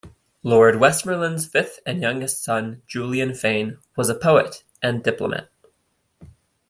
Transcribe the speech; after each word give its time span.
Lord 0.41 0.77
Westmorland's 0.77 1.45
fifth 1.45 1.79
and 1.85 2.01
youngest 2.01 2.43
son 2.43 2.81
Julian 2.87 3.35
Fane 3.35 3.77
was 3.95 4.09
a 4.09 4.15
poet 4.15 4.63
and 4.81 5.03
diplomat. 5.03 5.49